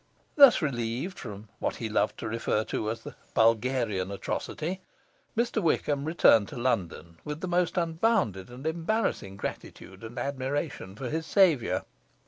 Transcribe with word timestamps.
Thus 0.35 0.63
relieved 0.63 1.19
from 1.19 1.47
what 1.59 1.75
he 1.75 1.87
loved 1.87 2.17
to 2.17 2.27
refer 2.27 2.63
to 2.63 2.89
as 2.89 3.01
the 3.01 3.13
Bulgarian 3.35 4.09
Atrocity, 4.09 4.81
Mr 5.37 5.61
Wickham 5.61 6.05
returned 6.05 6.47
to 6.47 6.57
London 6.57 7.19
with 7.23 7.41
the 7.41 7.47
most 7.47 7.77
unbounded 7.77 8.49
and 8.49 8.65
embarrassing 8.65 9.37
gratitude 9.37 10.03
and 10.03 10.17
admiration 10.17 10.95
for 10.95 11.07
his 11.11 11.27
saviour. 11.27 11.85